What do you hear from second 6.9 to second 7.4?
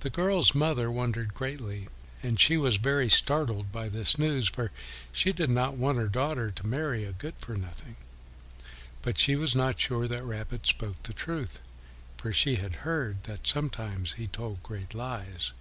a good